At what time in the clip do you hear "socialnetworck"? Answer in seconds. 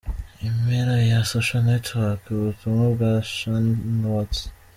1.31-2.23